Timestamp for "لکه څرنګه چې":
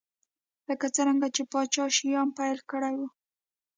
0.69-1.41